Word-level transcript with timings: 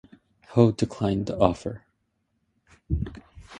Ho 0.57 0.71
declined 0.71 1.27
the 1.27 1.37
offer. 1.37 1.83